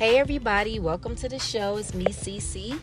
Hey 0.00 0.18
everybody, 0.18 0.78
welcome 0.78 1.14
to 1.16 1.28
the 1.28 1.38
show. 1.38 1.76
It's 1.76 1.92
me, 1.92 2.06
CC, 2.06 2.80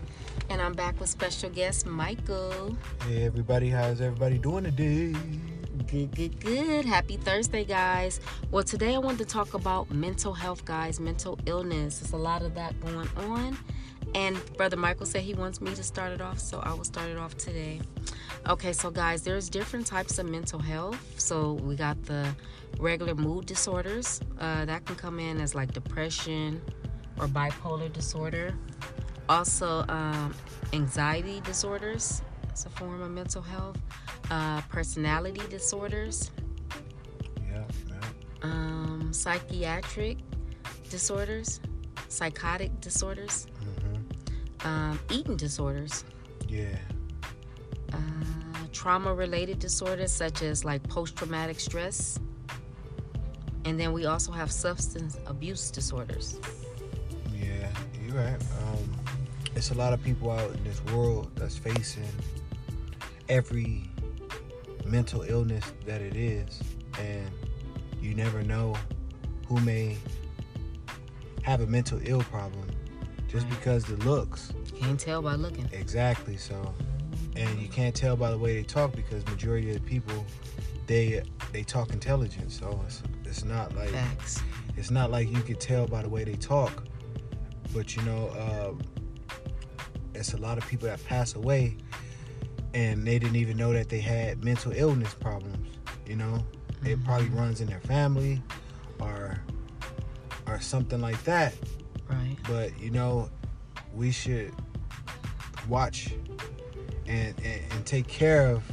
and 0.51 0.61
I'm 0.61 0.73
back 0.73 0.99
with 0.99 1.09
special 1.09 1.49
guest 1.49 1.87
Michael. 1.87 2.77
Hey 3.07 3.23
everybody, 3.23 3.69
how's 3.69 4.01
everybody 4.01 4.37
doing 4.37 4.65
today? 4.65 5.15
Good, 5.87 6.15
good, 6.15 6.39
good. 6.39 6.85
Happy 6.85 7.17
Thursday, 7.17 7.65
guys. 7.65 8.19
Well, 8.51 8.63
today 8.63 8.93
I 8.93 8.99
wanted 8.99 9.17
to 9.17 9.25
talk 9.25 9.55
about 9.55 9.89
mental 9.89 10.31
health, 10.31 10.63
guys, 10.63 10.99
mental 10.99 11.39
illness. 11.47 11.97
There's 11.97 12.13
a 12.13 12.17
lot 12.17 12.43
of 12.43 12.53
that 12.53 12.79
going 12.81 13.09
on. 13.17 13.57
And 14.13 14.39
Brother 14.55 14.77
Michael 14.77 15.07
said 15.07 15.23
he 15.23 15.33
wants 15.33 15.59
me 15.59 15.73
to 15.73 15.81
start 15.81 16.11
it 16.11 16.21
off, 16.21 16.37
so 16.37 16.59
I 16.59 16.71
will 16.73 16.83
start 16.83 17.09
it 17.09 17.17
off 17.17 17.35
today. 17.35 17.81
Okay, 18.47 18.73
so 18.73 18.91
guys, 18.91 19.23
there's 19.23 19.49
different 19.49 19.87
types 19.87 20.19
of 20.19 20.29
mental 20.29 20.59
health. 20.59 21.19
So 21.19 21.53
we 21.53 21.75
got 21.75 22.01
the 22.03 22.27
regular 22.79 23.15
mood 23.15 23.47
disorders 23.47 24.21
uh, 24.39 24.65
that 24.65 24.85
can 24.85 24.95
come 24.95 25.19
in 25.19 25.41
as 25.41 25.55
like 25.55 25.73
depression 25.73 26.61
or 27.19 27.27
bipolar 27.27 27.91
disorder. 27.91 28.53
Also, 29.29 29.83
um, 29.89 30.33
anxiety 30.73 31.41
disorders. 31.41 32.21
It's 32.49 32.65
a 32.65 32.69
form 32.69 33.01
of 33.01 33.11
mental 33.11 33.41
health. 33.41 33.77
Uh, 34.31 34.61
personality 34.69 35.41
disorders. 35.49 36.31
Yeah. 37.45 37.63
Um, 38.41 39.09
psychiatric 39.11 40.17
disorders. 40.89 41.59
Psychotic 42.09 42.79
disorders. 42.81 43.47
hmm 43.59 44.67
Um, 44.67 44.99
eating 45.11 45.35
disorders. 45.37 46.03
Yeah. 46.47 46.77
uh, 47.93 47.97
trauma 48.71 49.13
related 49.13 49.59
disorders 49.59 50.11
such 50.11 50.41
as 50.41 50.63
like 50.63 50.81
post 50.87 51.15
traumatic 51.15 51.59
stress. 51.59 52.19
And 53.65 53.77
then 53.79 53.91
we 53.91 54.05
also 54.05 54.31
have 54.31 54.51
substance 54.51 55.17
abuse 55.25 55.69
disorders. 55.71 56.39
Right. 58.17 58.35
Um, 58.63 58.89
it's 59.55 59.69
a 59.69 59.75
lot 59.75 59.93
of 59.93 60.01
people 60.03 60.31
out 60.31 60.49
in 60.51 60.63
this 60.63 60.83
world 60.85 61.29
that's 61.35 61.55
facing 61.55 62.07
every 63.29 63.83
mental 64.85 65.21
illness 65.21 65.63
that 65.85 66.01
it 66.01 66.15
is, 66.15 66.59
and 66.99 67.29
you 68.01 68.15
never 68.15 68.41
know 68.41 68.75
who 69.47 69.59
may 69.61 69.97
have 71.43 71.61
a 71.61 71.67
mental 71.67 71.99
ill 72.05 72.21
problem 72.23 72.65
just 73.27 73.45
Right. 73.45 73.55
because 73.59 73.83
the 73.85 73.97
looks. 73.97 74.51
Can't 74.75 74.99
tell 74.99 75.21
by 75.21 75.35
looking. 75.35 75.69
Exactly. 75.71 76.37
So, 76.37 76.73
and 77.35 77.59
you 77.61 77.67
can't 77.67 77.93
tell 77.95 78.15
by 78.15 78.31
the 78.31 78.37
way 78.39 78.55
they 78.55 78.63
talk 78.63 78.95
because 78.95 79.23
majority 79.27 79.69
of 79.69 79.75
the 79.75 79.81
people, 79.87 80.25
they 80.87 81.21
they 81.51 81.61
talk 81.63 81.93
intelligent. 81.93 82.51
So 82.51 82.81
it's 82.87 83.03
it's 83.25 83.43
not 83.45 83.75
like 83.75 83.89
Facts. 83.89 84.41
it's 84.75 84.89
not 84.89 85.11
like 85.11 85.29
you 85.29 85.41
could 85.43 85.59
tell 85.59 85.85
by 85.85 86.01
the 86.01 86.09
way 86.09 86.23
they 86.23 86.35
talk. 86.35 86.83
But 87.73 87.95
you 87.95 88.01
know, 88.03 88.29
um, 88.69 88.81
it's 90.13 90.33
a 90.33 90.37
lot 90.37 90.57
of 90.57 90.67
people 90.67 90.87
that 90.87 91.03
pass 91.05 91.35
away, 91.35 91.77
and 92.73 93.05
they 93.05 93.19
didn't 93.19 93.35
even 93.35 93.57
know 93.57 93.73
that 93.73 93.89
they 93.89 93.99
had 93.99 94.43
mental 94.43 94.71
illness 94.75 95.13
problems. 95.13 95.77
You 96.05 96.15
know, 96.15 96.45
it 96.83 97.03
probably 97.03 97.29
runs 97.29 97.61
in 97.61 97.67
their 97.67 97.81
family, 97.81 98.41
or 98.99 99.41
or 100.47 100.59
something 100.59 101.01
like 101.01 101.21
that 101.23 101.53
Right. 102.09 102.37
but 102.47 102.79
you 102.79 102.89
know 102.89 103.29
we 103.93 104.11
should 104.11 104.53
watch 105.67 106.13
and, 107.05 107.35
and 107.43 107.61
and 107.71 107.85
take 107.85 108.07
care 108.07 108.47
of 108.49 108.63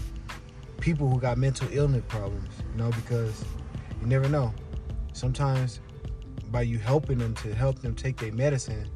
people 0.80 1.08
who 1.08 1.18
got 1.20 1.36
mental 1.36 1.66
illness 1.72 2.04
problems 2.08 2.48
you 2.72 2.78
know 2.78 2.90
because 2.90 3.44
you 4.00 4.06
never 4.06 4.28
know 4.28 4.54
sometimes 5.12 5.80
by 6.54 6.62
you 6.62 6.78
helping 6.78 7.18
them 7.18 7.34
to 7.34 7.52
help 7.52 7.80
them 7.80 7.96
take 7.96 8.16
their 8.16 8.30
medicine 8.32 8.88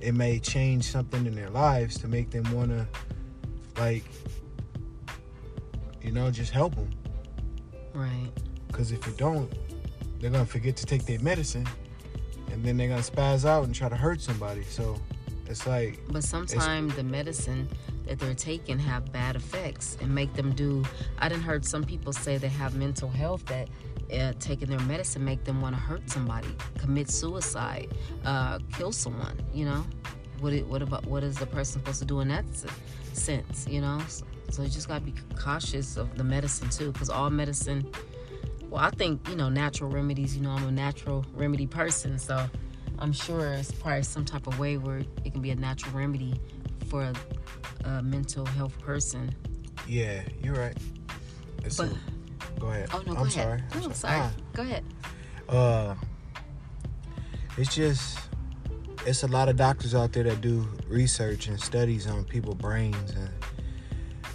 it 0.00 0.14
may 0.14 0.38
change 0.38 0.84
something 0.84 1.26
in 1.26 1.34
their 1.34 1.50
lives 1.50 1.98
to 1.98 2.06
make 2.06 2.30
them 2.30 2.44
want 2.54 2.70
to 2.70 2.86
like 3.80 4.04
you 6.00 6.12
know 6.12 6.30
just 6.30 6.52
help 6.52 6.76
them 6.76 6.88
Right. 7.92 8.30
because 8.68 8.92
if 8.92 9.04
you 9.04 9.12
don't 9.16 9.52
they're 10.20 10.30
gonna 10.30 10.46
forget 10.46 10.76
to 10.76 10.86
take 10.86 11.04
their 11.06 11.18
medicine 11.18 11.66
and 12.52 12.62
then 12.64 12.76
they're 12.76 12.88
gonna 12.88 13.00
spaz 13.02 13.44
out 13.44 13.64
and 13.64 13.74
try 13.74 13.88
to 13.88 13.96
hurt 13.96 14.20
somebody 14.20 14.62
so 14.62 14.96
it's 15.48 15.66
like 15.66 15.98
But 16.08 16.22
sometimes 16.22 16.94
the 16.94 17.02
medicine 17.02 17.68
that 18.06 18.18
they're 18.18 18.34
taking 18.34 18.78
have 18.78 19.12
bad 19.12 19.36
effects 19.36 19.96
and 20.00 20.14
make 20.14 20.32
them 20.34 20.52
do. 20.52 20.84
I 21.18 21.28
didn't 21.28 21.44
heard 21.44 21.64
some 21.64 21.84
people 21.84 22.12
say 22.12 22.38
they 22.38 22.48
have 22.48 22.74
mental 22.74 23.08
health 23.08 23.44
that 23.46 23.68
uh, 24.12 24.32
taking 24.38 24.68
their 24.68 24.80
medicine 24.80 25.24
make 25.24 25.44
them 25.44 25.60
want 25.60 25.74
to 25.74 25.80
hurt 25.80 26.08
somebody, 26.08 26.48
commit 26.78 27.10
suicide, 27.10 27.88
uh, 28.24 28.58
kill 28.72 28.92
someone. 28.92 29.40
You 29.52 29.66
know, 29.66 29.84
what 30.40 30.52
it, 30.52 30.66
what 30.66 30.82
about 30.82 31.06
what 31.06 31.22
is 31.22 31.36
the 31.36 31.46
person 31.46 31.80
supposed 31.80 31.98
to 32.00 32.04
do 32.04 32.20
in 32.20 32.28
that 32.28 32.44
sense? 33.12 33.66
You 33.68 33.80
know, 33.80 34.00
so, 34.08 34.24
so 34.50 34.62
you 34.62 34.68
just 34.68 34.88
gotta 34.88 35.04
be 35.04 35.14
cautious 35.36 35.96
of 35.96 36.16
the 36.16 36.24
medicine 36.24 36.70
too, 36.70 36.92
because 36.92 37.10
all 37.10 37.30
medicine. 37.30 37.90
Well, 38.70 38.82
I 38.82 38.90
think 38.90 39.28
you 39.28 39.36
know 39.36 39.48
natural 39.48 39.90
remedies. 39.90 40.36
You 40.36 40.42
know, 40.42 40.50
I'm 40.50 40.66
a 40.66 40.72
natural 40.72 41.24
remedy 41.34 41.66
person, 41.66 42.18
so 42.18 42.48
I'm 42.98 43.12
sure 43.12 43.52
it's 43.54 43.72
probably 43.72 44.02
some 44.02 44.24
type 44.24 44.46
of 44.46 44.58
way 44.58 44.76
where 44.76 44.98
it 44.98 45.32
can 45.32 45.40
be 45.40 45.50
a 45.50 45.56
natural 45.56 45.96
remedy 45.96 46.40
for 46.84 47.02
a, 47.02 47.14
a 47.88 48.02
mental 48.02 48.44
health 48.46 48.78
person. 48.80 49.30
yeah 49.88 50.22
you're 50.42 50.54
right 50.54 50.76
it's 51.64 51.76
But- 51.78 51.90
a- 51.92 52.60
go 52.60 52.68
ahead 52.68 52.88
Oh 52.92 53.02
no, 53.06 53.12
go 53.14 53.20
i'm 53.20 53.26
ahead. 53.26 53.32
sorry 53.32 53.62
No, 53.82 53.86
I'm 53.88 53.94
sorry. 53.94 54.30
Go 54.54 54.62
ahead. 54.62 54.84
Ah, 55.48 55.54
uh 55.54 55.94
it's 57.58 57.74
just 57.74 58.18
it's 59.06 59.22
a 59.22 59.26
lot 59.28 59.48
of 59.48 59.56
doctors 59.56 59.94
out 59.94 60.12
there 60.12 60.24
that 60.24 60.40
do 60.40 60.66
research 60.88 61.46
and 61.48 61.58
studies 61.60 62.06
on 62.06 62.24
people's 62.24 62.56
brains 62.56 63.10
and 63.12 63.30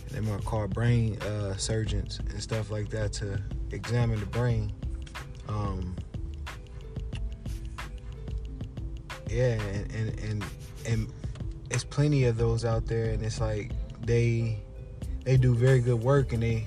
they're 0.10 0.22
more 0.22 0.40
called 0.40 0.74
brain 0.74 1.18
uh, 1.22 1.56
surgeons 1.58 2.20
and 2.20 2.42
stuff 2.42 2.70
like 2.72 2.90
that 2.90 3.12
to 3.14 3.42
examine 3.72 4.20
the 4.20 4.26
brain 4.28 4.72
um, 5.48 5.96
yeah 9.30 9.54
and, 9.54 9.92
and 9.94 10.20
and 10.20 10.46
and 10.88 11.14
it's 11.72 11.84
plenty 11.84 12.26
of 12.26 12.38
those 12.38 12.66
out 12.66 12.86
there 12.86 13.06
and 13.06 13.24
it's 13.24 13.40
like 13.40 13.72
they 14.06 14.62
they 15.24 15.38
do 15.38 15.56
very 15.56 15.80
good 15.80 16.02
work 16.04 16.34
and 16.34 16.44
they 16.44 16.66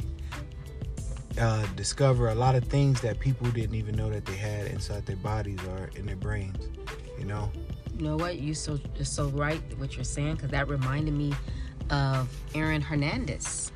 uh, 1.41 1.67
discover 1.77 2.29
a 2.29 2.35
lot 2.35 2.55
of 2.55 2.65
things 2.65 3.01
that 3.01 3.19
people 3.19 3.49
didn't 3.51 3.75
even 3.75 3.95
know 3.97 4.09
that 4.09 4.25
they 4.25 4.37
had 4.37 4.67
inside 4.69 5.05
their 5.07 5.17
bodies 5.17 5.59
or 5.69 5.91
in 5.97 6.07
their 6.07 6.17
brains 6.17 6.69
you 7.19 7.25
know 7.25 7.51
You 7.97 8.05
know 8.07 8.17
what? 8.17 8.39
You 8.39 8.55
so 8.55 8.79
so 9.03 9.29
right 9.29 9.61
what 9.79 9.95
you're 9.95 10.05
saying 10.05 10.35
because 10.37 10.51
that 10.51 10.69
reminded 10.69 11.15
me 11.15 11.33
of 11.91 12.29
Aaron 12.55 12.81
Hernandez. 12.81 13.71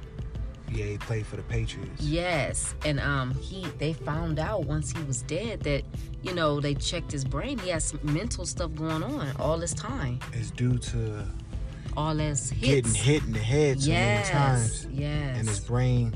Yeah 0.71 0.85
he 0.87 0.99
played 0.99 1.27
for 1.27 1.37
the 1.37 1.43
patriots 1.43 2.03
Yes, 2.03 2.75
and 2.85 2.99
um, 3.01 3.35
he 3.35 3.67
they 3.79 3.93
found 3.93 4.39
out 4.39 4.65
once 4.67 4.91
he 4.91 5.03
was 5.05 5.23
dead 5.23 5.61
that 5.61 5.83
you 6.23 6.35
know 6.35 6.61
they 6.61 6.75
checked 6.75 7.11
his 7.13 7.25
brain. 7.25 7.59
He 7.59 7.71
has 7.71 7.85
some 7.85 8.01
mental 8.03 8.45
stuff 8.47 8.75
going 8.75 9.03
on 9.03 9.31
all 9.39 9.59
this 9.59 9.75
time, 9.75 10.21
it's 10.33 10.51
due 10.51 10.79
to 10.79 11.25
all 11.97 12.21
as 12.21 12.51
hits. 12.51 12.93
getting 12.93 12.95
hit 12.95 13.23
in 13.25 13.33
the 13.33 13.39
head 13.39 13.81
so 13.83 13.91
yes, 13.91 14.29
many 14.33 14.39
times 14.39 14.87
yes. 14.91 15.39
and 15.39 15.49
his 15.49 15.61
brain 15.61 16.15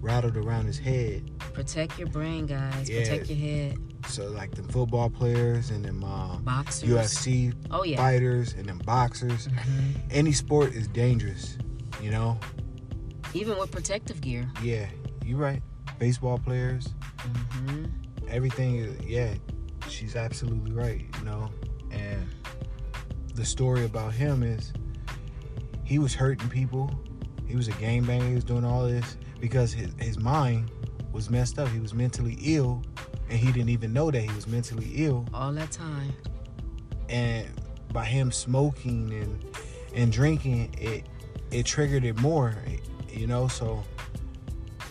rattled 0.00 0.36
around 0.36 0.64
his 0.66 0.78
head 0.78 1.30
Protect 1.52 1.98
your 1.98 2.06
brain, 2.08 2.46
guys. 2.46 2.88
Yeah. 2.88 3.00
Protect 3.00 3.28
your 3.30 3.36
head. 3.38 3.78
so 4.06 4.28
like 4.28 4.54
the 4.54 4.62
football 4.62 5.10
players 5.10 5.70
and 5.70 5.84
them 5.84 6.04
um, 6.04 6.44
Boxers. 6.44 6.88
UFC 6.88 7.52
Oh 7.72 7.82
yeah. 7.82 7.96
fighters 7.96 8.52
and 8.52 8.66
them 8.66 8.78
boxers 8.86 9.48
Mhm. 9.48 9.94
any 10.12 10.30
sport 10.32 10.72
is 10.72 10.86
dangerous 10.88 11.58
you 12.00 12.10
know 12.12 12.38
Even 13.34 13.58
with 13.58 13.70
protective 13.70 14.20
gear. 14.20 14.50
yeah 14.62 14.86
you're 15.24 15.38
right. 15.38 15.62
Baseball 15.98 16.38
players. 16.38 16.88
Hmm 17.20 17.86
everything 18.28 18.94
yeah 19.06 19.32
she's 19.88 20.14
absolutely 20.14 20.72
right 20.72 21.06
you 21.18 21.24
know? 21.24 21.50
And 21.90 22.28
the 23.34 23.44
story 23.44 23.84
about 23.86 24.12
him 24.12 24.42
is 24.42 24.72
he 25.84 25.98
was 25.98 26.14
hurting 26.14 26.48
people. 26.50 26.90
He 27.46 27.56
was 27.56 27.68
a 27.68 27.72
game 27.72 28.04
banger 28.04 28.26
he 28.26 28.34
was 28.34 28.44
doing 28.44 28.64
all 28.64 28.86
this 28.86 29.16
because 29.40 29.72
his, 29.72 29.92
his 29.98 30.18
mind 30.18 30.70
was 31.12 31.30
messed 31.30 31.58
up. 31.58 31.68
He 31.68 31.80
was 31.80 31.94
mentally 31.94 32.36
ill 32.42 32.82
and 33.30 33.38
he 33.38 33.50
didn't 33.52 33.70
even 33.70 33.92
know 33.92 34.10
that 34.10 34.20
he 34.20 34.30
was 34.34 34.46
mentally 34.46 34.90
ill. 34.96 35.26
All 35.32 35.52
that 35.52 35.70
time. 35.70 36.12
and 37.08 37.48
by 37.92 38.04
him 38.04 38.30
smoking 38.30 39.12
and 39.14 39.44
and 39.94 40.12
drinking 40.12 40.74
it 40.78 41.06
it 41.50 41.64
triggered 41.64 42.04
it 42.04 42.18
more 42.20 42.54
you 43.10 43.26
know? 43.26 43.48
So 43.48 43.84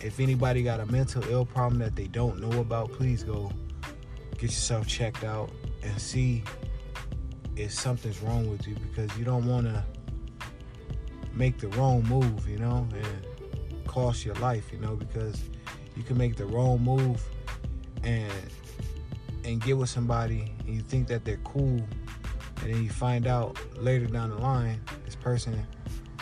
if 0.00 0.20
anybody 0.20 0.62
got 0.62 0.80
a 0.80 0.86
mental 0.86 1.22
ill 1.28 1.44
problem 1.44 1.80
that 1.80 1.96
they 1.96 2.06
don't 2.06 2.40
know 2.40 2.60
about 2.60 2.92
please 2.92 3.24
go 3.24 3.50
get 4.32 4.42
yourself 4.42 4.86
checked 4.86 5.24
out 5.24 5.50
and 5.82 6.00
see 6.00 6.44
if 7.56 7.72
something's 7.72 8.20
wrong 8.20 8.48
with 8.48 8.66
you 8.66 8.76
because 8.76 9.16
you 9.18 9.24
don't 9.24 9.46
want 9.46 9.66
to 9.66 9.84
make 11.32 11.58
the 11.58 11.68
wrong 11.68 12.02
move 12.04 12.48
you 12.48 12.58
know 12.58 12.86
and 12.92 13.86
cost 13.86 14.24
your 14.24 14.34
life 14.36 14.72
you 14.72 14.78
know 14.78 14.94
because 14.94 15.42
you 15.96 16.02
can 16.02 16.16
make 16.16 16.36
the 16.36 16.46
wrong 16.46 16.80
move 16.80 17.22
and 18.04 18.32
and 19.44 19.60
get 19.62 19.76
with 19.76 19.88
somebody 19.88 20.52
and 20.60 20.74
you 20.74 20.80
think 20.80 21.08
that 21.08 21.24
they're 21.24 21.38
cool 21.38 21.80
and 22.62 22.74
then 22.74 22.82
you 22.84 22.90
find 22.90 23.26
out 23.26 23.58
later 23.76 24.06
down 24.06 24.30
the 24.30 24.36
line 24.36 24.80
this 25.04 25.16
person 25.16 25.66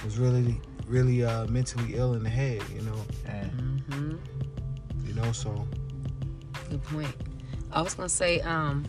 was 0.05 0.19
really 0.19 0.61
really 0.87 1.25
uh, 1.25 1.47
mentally 1.47 1.95
ill 1.95 2.15
in 2.15 2.23
the 2.23 2.29
head 2.31 2.63
you 2.75 2.81
know 2.83 3.05
and 3.27 3.51
hmm 3.91 4.17
you 5.05 5.15
know 5.15 5.33
so 5.33 5.67
Good 6.71 6.83
point. 6.85 7.15
I 7.71 7.81
was 7.81 7.95
gonna 7.95 8.09
say, 8.09 8.41
um, 8.41 8.85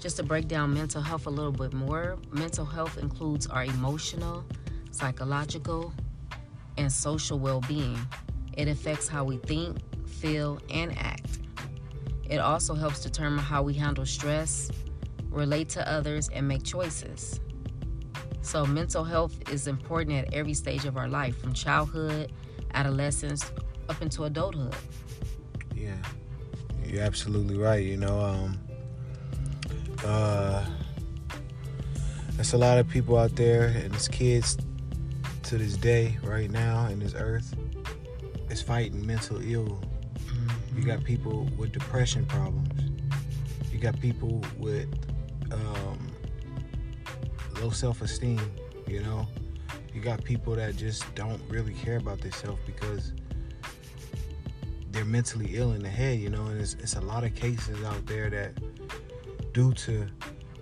just 0.00 0.16
to 0.16 0.22
break 0.22 0.48
down 0.48 0.74
mental 0.74 1.00
health 1.00 1.26
a 1.26 1.30
little 1.30 1.52
bit 1.52 1.72
more. 1.72 2.18
Mental 2.32 2.64
health 2.64 2.98
includes 2.98 3.46
our 3.46 3.64
emotional, 3.64 4.44
psychological, 4.90 5.92
and 6.78 6.90
social 6.90 7.38
well-being. 7.38 7.98
It 8.54 8.66
affects 8.66 9.06
how 9.06 9.24
we 9.24 9.36
think, 9.36 9.78
feel, 10.08 10.58
and 10.68 10.96
act. 10.98 11.38
It 12.28 12.38
also 12.38 12.74
helps 12.74 13.02
determine 13.02 13.38
how 13.38 13.62
we 13.62 13.74
handle 13.74 14.06
stress, 14.06 14.70
relate 15.30 15.68
to 15.70 15.88
others, 15.88 16.28
and 16.30 16.48
make 16.48 16.64
choices. 16.64 17.38
So, 18.42 18.66
mental 18.66 19.04
health 19.04 19.36
is 19.50 19.68
important 19.68 20.26
at 20.26 20.34
every 20.34 20.52
stage 20.54 20.84
of 20.84 20.96
our 20.96 21.08
life, 21.08 21.38
from 21.38 21.52
childhood, 21.52 22.32
adolescence, 22.74 23.50
up 23.88 24.02
into 24.02 24.24
adulthood. 24.24 24.74
Yeah, 25.74 25.94
you're 26.84 27.02
absolutely 27.02 27.56
right. 27.56 27.84
You 27.84 27.96
know, 27.98 28.20
um, 28.20 28.58
uh, 30.04 30.66
there's 32.32 32.52
a 32.52 32.58
lot 32.58 32.78
of 32.78 32.88
people 32.88 33.16
out 33.16 33.36
there, 33.36 33.66
and 33.68 33.94
it's 33.94 34.08
kids 34.08 34.58
to 35.44 35.56
this 35.56 35.76
day, 35.76 36.18
right 36.24 36.50
now, 36.50 36.86
in 36.86 36.98
this 36.98 37.14
earth, 37.14 37.54
is 38.50 38.60
fighting 38.60 39.06
mental 39.06 39.40
ill. 39.40 39.80
You 40.74 40.82
got 40.82 41.04
people 41.04 41.48
with 41.56 41.72
depression 41.72 42.26
problems. 42.26 42.68
You 43.70 43.78
got 43.78 44.00
people 44.00 44.42
with 44.58 44.88
um, 45.52 46.01
low 47.62 47.70
self-esteem. 47.70 48.40
You 48.86 49.00
know, 49.00 49.26
you 49.94 50.00
got 50.00 50.22
people 50.24 50.54
that 50.56 50.76
just 50.76 51.14
don't 51.14 51.40
really 51.48 51.74
care 51.74 51.96
about 51.96 52.20
themselves 52.20 52.60
because 52.66 53.12
they're 54.90 55.04
mentally 55.04 55.56
ill 55.56 55.72
in 55.72 55.82
the 55.82 55.88
head, 55.88 56.18
you 56.18 56.28
know, 56.28 56.46
and 56.46 56.60
it's, 56.60 56.74
it's 56.74 56.96
a 56.96 57.00
lot 57.00 57.24
of 57.24 57.34
cases 57.34 57.82
out 57.84 58.04
there 58.06 58.28
that 58.30 58.52
due 59.52 59.72
to 59.72 60.06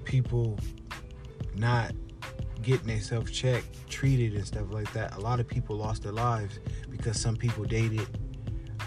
people 0.05 0.59
not 1.57 1.93
getting 2.63 2.87
themselves 2.87 3.31
checked, 3.31 3.89
treated 3.89 4.35
and 4.35 4.47
stuff 4.47 4.71
like 4.71 4.93
that, 4.93 5.17
a 5.17 5.21
lot 5.21 5.41
of 5.41 5.49
people 5.49 5.77
lost 5.77 6.03
their 6.03 6.13
lives 6.13 6.61
because 6.91 7.19
some 7.19 7.35
people 7.35 7.65
dated 7.65 8.07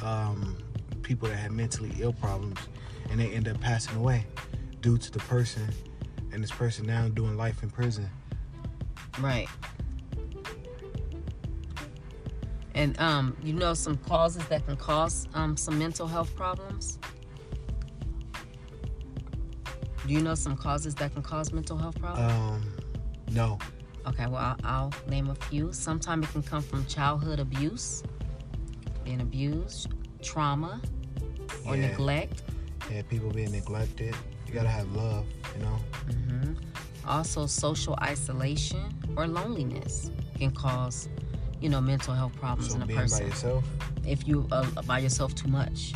um, 0.04 0.57
people 1.01 1.27
that 1.27 1.36
had 1.36 1.51
mentally 1.51 1.92
ill 2.00 2.13
problems 2.13 2.60
and 3.10 3.19
they 3.19 3.31
end 3.31 3.48
up 3.48 3.60
passing 3.60 3.98
away 3.98 4.25
due 4.81 4.98
to 4.98 5.12
the 5.12 5.19
person 5.19 5.68
and 6.33 6.44
this 6.44 6.51
person 6.51 6.85
now 6.85 7.07
doing 7.09 7.38
life 7.38 7.63
in 7.63 7.69
prison. 7.69 8.09
Right. 9.19 9.47
And 12.75 13.00
um, 13.00 13.38
you 13.44 13.53
know 13.53 13.75
some 13.75 13.97
causes 13.97 14.44
that 14.47 14.65
can 14.65 14.75
cause 14.75 15.27
um, 15.35 15.56
some 15.56 15.77
mental 15.77 16.07
health 16.07 16.35
problems. 16.35 16.97
Do 20.07 20.13
you 20.13 20.21
know 20.21 20.35
some 20.35 20.57
causes 20.57 20.95
that 20.95 21.13
can 21.13 21.21
cause 21.21 21.53
mental 21.53 21.77
health 21.77 22.00
problems? 22.00 22.31
Um, 22.31 22.74
no. 23.31 23.57
okay, 24.07 24.25
well 24.25 24.38
I'll, 24.38 24.57
I'll 24.63 24.94
name 25.07 25.29
a 25.29 25.36
few. 25.36 25.71
Sometimes 25.71 26.25
it 26.27 26.31
can 26.31 26.44
come 26.44 26.62
from 26.63 26.86
childhood 26.88 27.39
abuse, 27.39 28.03
being 29.06 29.21
abused, 29.21 29.89
trauma, 30.21 30.81
or 31.65 31.75
Yeah. 31.77 31.89
neglect. 31.89 32.41
Yeah, 32.91 33.03
people 33.03 33.29
being 33.29 33.51
neglected. 33.51 34.15
You 34.53 34.59
gotta 34.59 34.69
have 34.69 34.91
love, 34.95 35.25
you 35.57 35.63
know. 35.63 35.79
hmm 36.13 36.53
Also, 37.07 37.47
social 37.47 37.97
isolation 38.03 38.94
or 39.17 39.25
loneliness 39.25 40.11
can 40.38 40.51
cause, 40.51 41.09
you 41.59 41.69
know, 41.69 41.81
mental 41.81 42.13
health 42.13 42.35
problems 42.39 42.69
So 42.69 42.75
in 42.75 42.83
a 42.83 42.85
being 42.85 43.00
by 43.00 43.01
person 43.03 43.27
yourself. 43.29 43.63
if 44.05 44.27
you 44.27 44.47
uh, 44.51 44.67
by 44.85 45.00
yourself 45.00 45.33
too 45.33 45.47
much. 45.47 45.94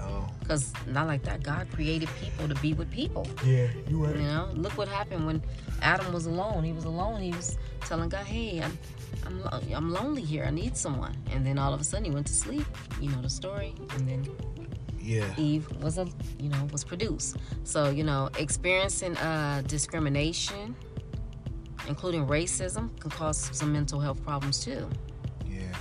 Oh. 0.00 0.28
Because 0.40 0.72
not 0.88 1.06
like 1.06 1.22
that. 1.22 1.44
God 1.44 1.68
created 1.72 2.08
people 2.20 2.48
to 2.48 2.56
be 2.56 2.74
with 2.74 2.90
people. 2.90 3.24
Yeah, 3.46 3.68
you 3.88 4.04
You 4.08 4.14
know, 4.14 4.48
look 4.54 4.76
what 4.76 4.88
happened 4.88 5.24
when 5.24 5.40
Adam 5.80 6.12
was 6.12 6.26
alone. 6.26 6.64
He 6.64 6.72
was 6.72 6.84
alone. 6.84 7.22
He 7.22 7.30
was 7.30 7.56
telling 7.82 8.08
God, 8.08 8.26
"Hey, 8.26 8.60
I'm, 8.60 8.76
I'm, 9.24 9.38
I'm 9.72 9.90
lonely 9.92 10.22
here. 10.22 10.44
I 10.44 10.50
need 10.50 10.76
someone." 10.76 11.14
And 11.30 11.46
then 11.46 11.56
all 11.56 11.72
of 11.72 11.80
a 11.80 11.84
sudden, 11.84 12.04
he 12.06 12.10
went 12.10 12.26
to 12.26 12.34
sleep. 12.34 12.66
You 13.00 13.10
know 13.12 13.22
the 13.22 13.30
story. 13.30 13.76
And 13.94 14.08
then 14.08 14.26
Yeah. 15.02 15.34
Eve 15.36 15.66
was 15.82 15.98
a, 15.98 16.06
you 16.38 16.48
know, 16.48 16.64
was 16.72 16.84
produced. 16.84 17.36
So 17.64 17.90
you 17.90 18.04
know, 18.04 18.30
experiencing 18.38 19.16
uh, 19.16 19.62
discrimination, 19.66 20.76
including 21.88 22.26
racism, 22.26 22.98
can 23.00 23.10
cause 23.10 23.50
some 23.52 23.72
mental 23.72 23.98
health 24.00 24.22
problems 24.24 24.60
too. 24.64 24.88
Yeah. 25.48 25.74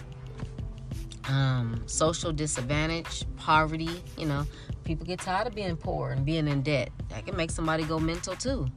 um, 1.30 1.84
social 1.86 2.32
disadvantage, 2.32 3.24
poverty. 3.38 4.02
You 4.18 4.26
know, 4.26 4.46
people 4.84 5.06
get 5.06 5.20
tired 5.20 5.48
of 5.48 5.54
being 5.56 5.78
poor 5.78 6.12
and 6.12 6.26
being 6.26 6.48
in 6.48 6.62
debt. 6.64 6.90
That 7.10 7.26
can 7.26 7.38
make 7.38 7.52
somebody 7.52 7.84
go 7.84 8.00
mental 8.00 8.36
too. 8.36 8.68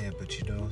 Yeah, 0.00 0.10
but 0.18 0.36
you 0.38 0.44
know, 0.48 0.68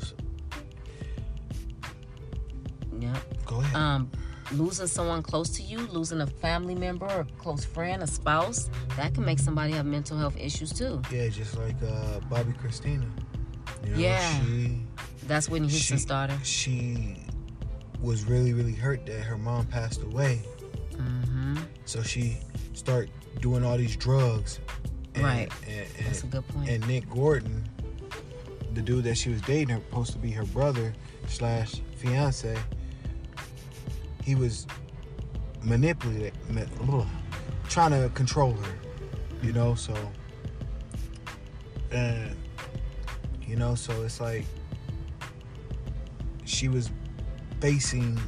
Yeah. 2.98 3.16
go 3.44 3.60
ahead. 3.60 3.76
Um, 3.76 4.10
losing 4.52 4.86
someone 4.86 5.22
close 5.22 5.50
to 5.50 5.62
you, 5.62 5.78
losing 5.88 6.20
a 6.20 6.26
family 6.26 6.74
member, 6.74 7.06
a 7.06 7.24
close 7.38 7.64
friend, 7.64 8.02
a 8.02 8.06
spouse, 8.06 8.70
that 8.96 9.14
can 9.14 9.24
make 9.24 9.38
somebody 9.38 9.72
have 9.72 9.86
mental 9.86 10.16
health 10.18 10.36
issues 10.38 10.72
too. 10.72 11.00
yeah, 11.12 11.28
just 11.28 11.56
like 11.58 11.76
uh, 11.82 12.20
Bobbi 12.30 12.56
Kristina. 12.60 13.08
You 13.84 13.90
know, 13.92 13.98
Yeah. 13.98 14.40
She 14.44 14.80
That's 15.26 15.48
when 15.48 15.64
Houston 15.64 15.96
She- 15.98 16.02
started. 16.02 16.46
she 16.46 17.16
was 18.00 18.24
really 18.24 18.52
really 18.52 18.74
hurt 18.74 19.04
that 19.06 19.20
her 19.22 19.36
mom 19.38 19.66
passed 19.66 20.02
away, 20.02 20.42
Mm-hmm. 20.92 21.58
so 21.84 22.02
she 22.02 22.38
started 22.72 23.10
doing 23.40 23.64
all 23.64 23.76
these 23.76 23.96
drugs. 23.96 24.58
And, 25.14 25.24
Right. 25.24 25.52
And, 25.68 25.86
That's 26.06 26.22
a 26.22 26.26
good 26.26 26.46
point. 26.48 26.68
and 26.68 26.86
Nick 26.88 27.08
Gordon, 27.10 27.68
the 28.74 28.82
dude 28.82 29.04
that 29.04 29.16
she 29.16 29.30
was 29.30 29.40
dating, 29.42 29.76
supposed 29.90 30.12
to 30.12 30.18
be 30.18 30.30
her 30.32 30.44
brother 30.44 30.92
slash 31.28 31.80
fiance. 31.96 32.56
He 34.28 34.34
was 34.34 34.66
manipulating, 35.62 36.32
trying 37.70 37.92
to 37.92 38.10
control 38.10 38.52
her. 38.52 38.74
You 39.42 39.54
know, 39.54 39.74
so 39.74 39.94
and 41.90 42.36
you 43.46 43.56
know, 43.56 43.74
so 43.74 44.02
it's 44.02 44.20
like 44.20 44.44
she 46.44 46.68
was 46.68 46.90
facing 47.62 48.20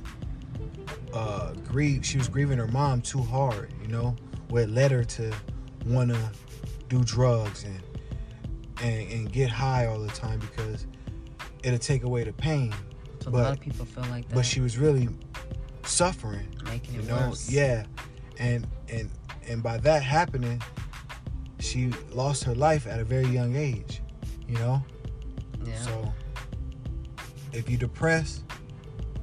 uh 1.12 1.52
grief. 1.68 2.02
She 2.06 2.16
was 2.16 2.28
grieving 2.28 2.56
her 2.56 2.68
mom 2.68 3.02
too 3.02 3.20
hard. 3.20 3.70
You 3.82 3.88
know, 3.88 4.16
what 4.48 4.70
led 4.70 4.92
her 4.92 5.04
to 5.04 5.34
wanna 5.84 6.32
do 6.88 7.04
drugs 7.04 7.64
and 7.64 7.78
and, 8.82 9.12
and 9.12 9.30
get 9.30 9.50
high 9.50 9.84
all 9.84 9.98
the 9.98 10.08
time 10.08 10.38
because 10.38 10.86
it'll 11.62 11.78
take 11.78 12.04
away 12.04 12.24
the 12.24 12.32
pain. 12.32 12.72
so 13.22 13.28
a 13.28 13.32
lot 13.32 13.52
of 13.52 13.60
people 13.60 13.84
feel 13.84 14.04
like 14.04 14.26
that. 14.28 14.34
But 14.34 14.46
she 14.46 14.60
was 14.60 14.78
really 14.78 15.06
suffering, 15.90 16.46
making 16.64 16.94
you 16.94 17.02
know. 17.02 17.28
worse. 17.28 17.50
Yeah, 17.50 17.84
and 18.38 18.66
and 18.88 19.10
and 19.48 19.62
by 19.62 19.78
that 19.78 20.02
happening, 20.02 20.62
she 21.58 21.90
lost 22.10 22.44
her 22.44 22.54
life 22.54 22.86
at 22.86 23.00
a 23.00 23.04
very 23.04 23.26
young 23.26 23.56
age. 23.56 24.02
You 24.48 24.54
know. 24.56 24.82
Yeah. 25.64 25.80
So 25.82 26.12
if 27.52 27.68
you're 27.68 27.78
depressed, 27.78 28.44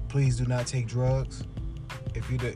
please 0.10 0.38
do 0.38 0.46
not 0.46 0.68
take 0.68 0.88
drugs. 0.88 1.44
If 2.14 2.30
you're 2.30 2.40
de- 2.40 2.52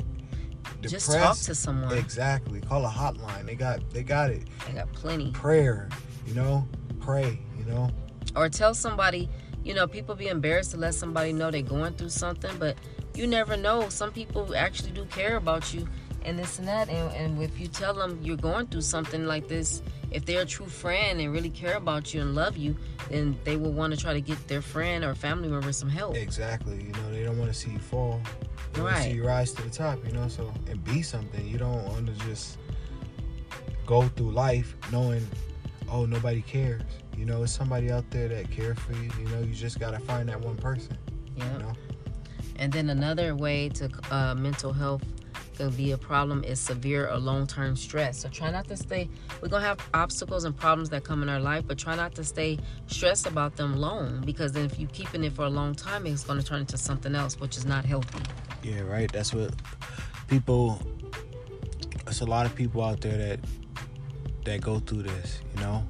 depressed, 0.82 0.90
Just 0.92 1.12
talk 1.12 1.38
to 1.38 1.56
someone. 1.56 1.98
exactly. 1.98 2.62
Call 2.62 2.86
a 2.86 2.90
hotline. 2.90 3.46
They 3.46 3.56
got 3.56 3.90
they 3.92 4.04
got 4.04 4.30
it. 4.32 4.44
They 4.68 4.74
got 4.74 4.92
plenty. 4.94 5.32
Prayer, 5.32 5.90
you 6.28 6.34
know. 6.34 6.68
Pray, 7.00 7.40
you 7.58 7.66
know. 7.66 7.90
or 8.36 8.48
tell 8.48 8.76
somebody 8.76 9.28
you 9.64 9.74
know 9.74 9.88
people 9.88 10.14
be 10.16 10.28
embarrassed 10.28 10.72
to 10.72 10.78
let 10.78 10.94
somebody 10.94 11.34
know 11.34 11.50
they're 11.52 11.62
going 11.64 11.94
through 11.94 12.10
something 12.10 12.56
but 12.60 12.76
you 13.22 13.28
never 13.28 13.56
know 13.56 13.88
some 13.90 14.12
people 14.12 14.56
actually 14.56 14.92
do 14.92 15.06
care 15.06 15.38
about 15.38 15.74
you 15.74 15.88
and 16.26 16.38
this 16.38 16.60
and 16.60 16.68
that 16.68 16.90
and, 16.90 17.16
and 17.16 17.42
if 17.42 17.60
you 17.60 17.68
tell 17.68 17.94
them 17.94 18.20
you're 18.22 18.36
going 18.36 18.66
through 18.68 18.82
something 18.82 19.26
like 19.26 19.48
this 19.48 19.84
if 20.12 20.26
they're 20.26 20.42
a 20.42 20.46
true 20.46 20.66
friend 20.66 21.22
and 21.22 21.32
really 21.32 21.50
care 21.50 21.78
about 21.78 22.14
you 22.14 22.22
and 22.22 22.34
love 22.36 22.58
you 22.58 22.76
then 23.10 23.38
they 23.44 23.58
will 23.58 23.72
want 23.72 23.94
to 23.94 24.00
try 24.00 24.14
to 24.14 24.22
get 24.22 24.48
their 24.48 24.62
friend 24.62 25.04
or 25.04 25.14
family 25.14 25.48
member 25.48 25.72
some 25.72 25.90
help 25.90 26.16
Exactly. 26.16 26.78
You 26.78 26.92
know, 26.94 27.12
they 27.12 27.24
don't 27.24 27.38
want 27.38 27.52
to 27.52 27.58
see 27.58 27.72
you 27.72 27.80
fall. 27.80 28.22
They 28.74 28.82
want 28.82 28.96
to 28.96 29.02
Right. 29.02 29.10
see 29.12 29.16
you 29.18 29.26
rise 29.26 29.52
to 29.54 29.62
the 29.62 29.70
top, 29.70 30.00
you 30.06 30.14
know, 30.14 30.28
so 30.28 30.52
and 30.70 30.84
be 30.84 31.02
something. 31.02 31.46
You 31.48 31.58
don't 31.58 31.84
want 31.86 32.08
to 32.08 32.14
just 32.26 32.58
go 33.86 34.04
through 34.04 34.32
life 34.32 34.76
knowing, 34.92 35.28
oh, 35.90 36.06
nobody 36.06 36.42
cares. 36.42 36.82
You 37.18 37.26
know, 37.26 37.44
it's 37.44 37.52
somebody 37.52 37.92
out 37.92 38.10
there 38.12 38.28
that 38.30 38.50
cares 38.52 38.80
for 38.80 38.94
you. 38.94 39.12
You 39.20 39.28
know, 39.30 39.42
you 39.42 39.54
just 39.54 39.80
got 39.80 39.92
to 39.92 40.00
find 40.00 40.30
that 40.30 40.40
one 40.40 40.58
person, 40.58 40.98
yeah 41.36 41.52
you 41.54 41.60
know? 41.60 41.74
And 42.62 42.72
then 42.72 42.92
another 42.92 43.36
way 43.36 43.70
to 43.70 43.90
uh, 44.12 44.36
mental 44.36 44.72
health 44.72 45.04
can 45.58 45.72
be 45.72 45.92
a 45.94 45.98
problem 45.98 46.44
is 46.44 46.60
severe 46.60 47.10
or 47.10 47.18
long-term 47.18 47.76
stress. 47.76 48.20
So 48.20 48.30
try 48.30 48.52
not 48.52 48.68
to 48.68 48.78
stay. 48.78 49.10
We're 49.42 49.48
gonna 49.48 49.66
have 49.66 49.80
obstacles 49.96 50.44
and 50.44 50.56
problems 50.56 50.88
that 50.92 51.04
come 51.04 51.24
in 51.24 51.30
our 51.30 51.40
life, 51.40 51.66
but 51.68 51.80
try 51.80 51.96
not 51.96 52.14
to 52.16 52.24
stay 52.24 52.60
stressed 52.86 53.26
about 53.26 53.56
them 53.56 53.76
long 53.76 54.22
because 54.22 54.52
then 54.52 54.66
if 54.66 54.80
you 54.80 54.86
keeping 54.88 55.24
it 55.24 55.34
for 55.34 55.46
a 55.46 55.50
long 55.50 55.74
time, 55.74 56.06
it's 56.06 56.24
gonna 56.24 56.44
turn 56.44 56.60
into 56.60 56.78
something 56.78 57.16
else, 57.16 57.40
which 57.40 57.58
is 57.58 57.66
not 57.66 57.84
healthy. 57.84 58.24
Yeah, 58.62 58.82
right. 58.82 59.12
That's 59.12 59.34
what 59.34 59.54
people. 60.28 60.80
There's 62.06 62.22
a 62.22 62.26
lot 62.26 62.46
of 62.46 62.56
people 62.56 62.84
out 62.84 63.02
there 63.02 63.18
that 63.18 63.40
that 64.46 64.62
go 64.62 64.80
through 64.80 65.04
this, 65.04 65.42
you 65.56 65.62
know. 65.62 65.84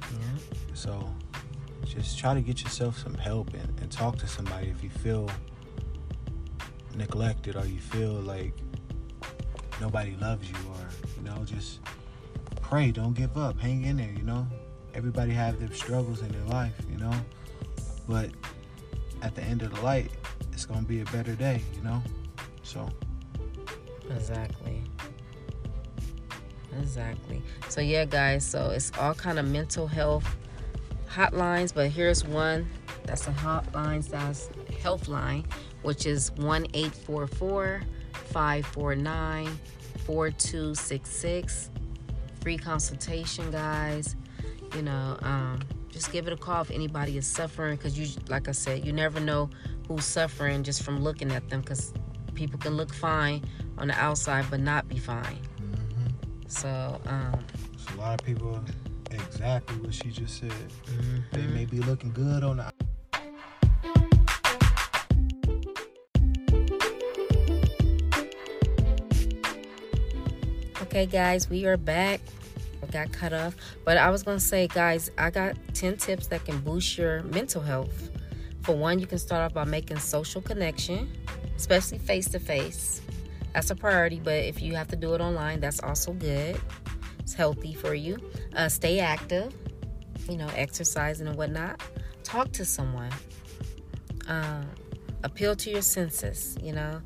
Yeah. 0.00 0.56
So 0.72 1.14
just 1.84 2.18
try 2.18 2.32
to 2.32 2.40
get 2.40 2.62
yourself 2.62 2.98
some 2.98 3.14
help 3.14 3.52
and, 3.52 3.80
and 3.80 3.90
talk 3.92 4.16
to 4.18 4.26
somebody 4.26 4.68
if 4.68 4.82
you 4.82 4.88
feel 4.88 5.28
neglected 6.96 7.56
or 7.56 7.66
you 7.66 7.78
feel 7.78 8.12
like 8.12 8.54
nobody 9.80 10.16
loves 10.20 10.48
you 10.48 10.56
or 10.70 10.88
you 11.16 11.22
know 11.28 11.44
just 11.44 11.80
pray 12.60 12.90
don't 12.90 13.14
give 13.14 13.36
up 13.36 13.58
hang 13.58 13.84
in 13.84 13.96
there 13.96 14.12
you 14.16 14.22
know 14.22 14.46
everybody 14.94 15.32
have 15.32 15.58
their 15.58 15.72
struggles 15.72 16.22
in 16.22 16.28
their 16.28 16.44
life 16.46 16.74
you 16.90 16.96
know 16.98 17.12
but 18.08 18.30
at 19.22 19.34
the 19.34 19.42
end 19.42 19.62
of 19.62 19.74
the 19.74 19.80
light 19.80 20.10
it's 20.52 20.64
gonna 20.64 20.82
be 20.82 21.00
a 21.00 21.04
better 21.06 21.34
day 21.34 21.60
you 21.76 21.82
know 21.82 22.02
so 22.62 22.88
Exactly. 24.10 24.82
Exactly. 26.78 27.42
So 27.68 27.80
yeah, 27.80 28.04
guys. 28.04 28.44
So 28.46 28.70
it's 28.70 28.92
all 28.98 29.14
kind 29.14 29.38
of 29.38 29.46
mental 29.46 29.86
health 29.86 30.36
hotlines, 31.08 31.72
but 31.72 31.90
here's 31.90 32.24
one 32.24 32.68
that's 33.04 33.26
a 33.28 33.32
hotline 33.32 34.06
that's 34.08 34.50
health 34.82 35.08
line, 35.08 35.44
which 35.84 36.06
is 36.06 36.32
one 36.32 36.66
eight 36.74 36.92
four 36.92 37.26
four 37.26 37.82
five 38.12 38.66
four 38.66 38.94
nine 38.94 39.58
four 40.04 40.30
two 40.30 40.74
six 40.74 41.10
six. 41.10 41.70
Free 42.40 42.58
consultation, 42.58 43.50
guys. 43.50 44.16
You 44.74 44.82
know, 44.82 45.16
um, 45.22 45.60
just 45.90 46.10
give 46.10 46.26
it 46.26 46.32
a 46.32 46.36
call 46.36 46.62
if 46.62 46.70
anybody 46.70 47.16
is 47.16 47.26
suffering, 47.26 47.76
because 47.76 47.98
you, 47.98 48.08
like 48.28 48.48
I 48.48 48.52
said, 48.52 48.84
you 48.84 48.92
never 48.92 49.20
know 49.20 49.48
who's 49.86 50.04
suffering 50.04 50.64
just 50.64 50.82
from 50.82 51.02
looking 51.02 51.30
at 51.30 51.48
them, 51.48 51.60
because 51.60 51.92
people 52.34 52.58
can 52.58 52.76
look 52.76 52.92
fine 52.92 53.44
on 53.78 53.88
the 53.88 53.94
outside 53.94 54.44
but 54.50 54.60
not 54.60 54.88
be 54.88 54.98
fine. 54.98 55.38
So, 56.48 57.00
um, 57.06 57.38
a 57.94 58.00
lot 58.00 58.20
of 58.20 58.26
people 58.26 58.60
exactly 59.10 59.76
what 59.78 59.94
she 59.94 60.10
just 60.10 60.40
said. 60.40 60.52
They 61.32 61.42
mhm. 61.42 61.54
may 61.54 61.64
be 61.64 61.78
looking 61.80 62.12
good 62.12 62.42
on 62.42 62.58
the 62.58 62.72
Okay, 70.94 71.06
guys, 71.06 71.50
we 71.50 71.66
are 71.66 71.76
back. 71.76 72.20
We 72.80 72.86
got 72.86 73.10
cut 73.10 73.32
off. 73.32 73.56
But 73.84 73.98
I 73.98 74.10
was 74.10 74.22
to 74.22 74.38
say, 74.38 74.68
guys, 74.68 75.10
I 75.18 75.28
got 75.30 75.56
10 75.74 75.96
tips 75.96 76.28
that 76.28 76.44
can 76.44 76.60
boost 76.60 76.96
your 76.96 77.24
mental 77.24 77.60
health. 77.60 78.10
For 78.62 78.76
one, 78.76 79.00
you 79.00 79.06
can 79.08 79.18
start 79.18 79.42
off 79.42 79.52
by 79.52 79.64
making 79.64 79.98
social 79.98 80.40
connection, 80.40 81.10
especially 81.56 81.98
face 81.98 82.28
to 82.28 82.38
face. 82.38 83.02
That's 83.54 83.70
a 83.70 83.74
priority, 83.74 84.20
but 84.22 84.34
if 84.34 84.62
you 84.62 84.76
have 84.76 84.86
to 84.86 84.94
do 84.94 85.14
it 85.14 85.20
online, 85.20 85.58
that's 85.58 85.80
also 85.80 86.12
good. 86.12 86.60
It's 87.18 87.34
healthy 87.34 87.74
for 87.74 87.96
you. 87.96 88.16
Uh, 88.54 88.68
stay 88.68 89.00
active, 89.00 89.52
you 90.30 90.36
know, 90.36 90.48
exercising 90.54 91.26
and 91.26 91.36
whatnot. 91.36 91.80
Talk 92.22 92.52
to 92.52 92.64
someone. 92.64 93.10
Um, 94.28 94.64
appeal 95.24 95.56
to 95.56 95.70
your 95.70 95.82
senses, 95.82 96.56
you 96.62 96.72
know. 96.72 97.02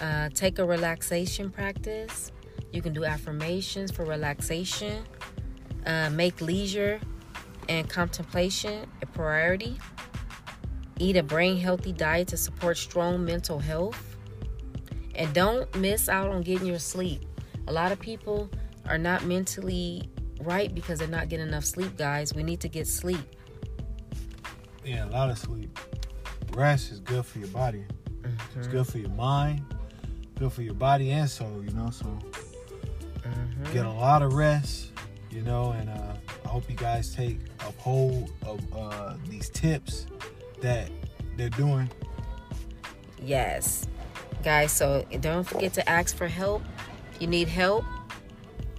Uh, 0.00 0.28
take 0.28 0.60
a 0.60 0.64
relaxation 0.64 1.50
practice. 1.50 2.30
You 2.74 2.82
can 2.82 2.92
do 2.92 3.04
affirmations 3.04 3.92
for 3.92 4.04
relaxation. 4.04 5.04
Uh, 5.86 6.10
make 6.10 6.40
leisure 6.40 7.00
and 7.68 7.88
contemplation 7.88 8.90
a 9.00 9.06
priority. 9.06 9.78
Eat 10.98 11.16
a 11.16 11.22
brain 11.22 11.56
healthy 11.56 11.92
diet 11.92 12.26
to 12.28 12.36
support 12.36 12.76
strong 12.76 13.24
mental 13.24 13.60
health. 13.60 14.16
And 15.14 15.32
don't 15.32 15.72
miss 15.76 16.08
out 16.08 16.30
on 16.30 16.42
getting 16.42 16.66
your 16.66 16.80
sleep. 16.80 17.22
A 17.68 17.72
lot 17.72 17.92
of 17.92 18.00
people 18.00 18.50
are 18.88 18.98
not 18.98 19.24
mentally 19.24 20.10
right 20.40 20.74
because 20.74 20.98
they're 20.98 21.06
not 21.06 21.28
getting 21.28 21.46
enough 21.46 21.64
sleep, 21.64 21.96
guys. 21.96 22.34
We 22.34 22.42
need 22.42 22.60
to 22.60 22.68
get 22.68 22.88
sleep. 22.88 23.36
Yeah, 24.84 25.08
a 25.08 25.10
lot 25.10 25.30
of 25.30 25.38
sleep. 25.38 25.78
Rest 26.54 26.90
is 26.90 26.98
good 26.98 27.24
for 27.24 27.38
your 27.38 27.48
body. 27.48 27.84
It's 28.56 28.66
good 28.66 28.86
for 28.88 28.98
your 28.98 29.10
mind, 29.10 29.64
good 30.40 30.52
for 30.52 30.62
your 30.62 30.74
body 30.74 31.12
and 31.12 31.30
soul, 31.30 31.62
you 31.64 31.72
know. 31.72 31.90
So 31.90 32.18
Mhm. 33.24 33.72
get 33.72 33.86
a 33.86 33.90
lot 33.90 34.22
of 34.22 34.34
rest, 34.34 34.92
you 35.30 35.42
know, 35.42 35.72
and 35.72 35.88
uh, 35.88 36.16
I 36.44 36.48
hope 36.48 36.68
you 36.68 36.76
guys 36.76 37.14
take 37.14 37.38
a 37.60 37.72
hold 37.82 38.32
of 38.42 38.60
uh, 38.74 39.14
these 39.28 39.48
tips 39.48 40.06
that 40.60 40.90
they're 41.36 41.48
doing. 41.50 41.90
Yes. 43.20 43.86
Guys, 44.42 44.72
so 44.72 45.06
don't 45.20 45.44
forget 45.44 45.72
to 45.74 45.88
ask 45.88 46.14
for 46.14 46.28
help. 46.28 46.62
If 47.14 47.22
you 47.22 47.26
need 47.26 47.48
help, 47.48 47.84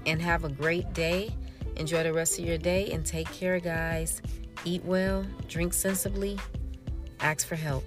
and 0.06 0.22
have 0.22 0.44
a 0.44 0.50
great 0.50 0.94
day. 0.94 1.36
Enjoy 1.78 2.04
the 2.04 2.14
rest 2.14 2.40
of 2.40 2.46
your 2.46 2.58
day 2.58 2.92
and 2.92 3.06
take 3.06 3.32
care, 3.32 3.60
guys. 3.60 4.22
Eat 4.64 4.84
well, 4.84 5.26
drink 5.48 5.74
sensibly, 5.74 6.40
ask 7.20 7.46
for 7.46 7.56
help. 7.56 7.84